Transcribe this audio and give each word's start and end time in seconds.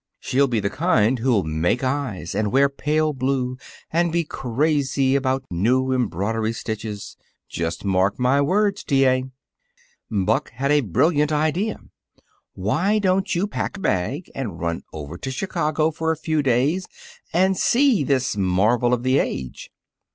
She'll 0.19 0.47
be 0.47 0.59
the 0.59 0.71
kind 0.71 1.19
who'll 1.19 1.43
make 1.43 1.83
eyes 1.83 2.33
and 2.33 2.51
wear 2.51 2.69
pale 2.69 3.13
blue 3.13 3.57
and 3.91 4.11
be 4.11 4.23
crazy 4.23 5.15
about 5.15 5.45
new 5.51 5.91
embroidery 5.93 6.53
stitches. 6.53 7.17
Just 7.47 7.85
mark 7.85 8.17
my 8.17 8.41
words, 8.41 8.83
T. 8.83 9.05
A." 9.05 9.25
Buck 10.09 10.49
had 10.53 10.71
a 10.71 10.81
brilliant 10.81 11.31
idea. 11.31 11.77
"Why 12.53 12.97
don't 12.97 13.35
you 13.35 13.45
pack 13.45 13.77
a 13.77 13.81
bag 13.81 14.31
and 14.33 14.59
run 14.59 14.81
over 14.91 15.19
to 15.19 15.29
Chicago 15.29 15.91
for 15.91 16.11
a 16.11 16.17
few 16.17 16.41
days 16.41 16.87
and 17.31 17.55
see 17.55 18.03
this 18.03 18.35
marvel 18.35 18.95
of 18.95 19.03
the 19.03 19.19
age?" 19.19 19.69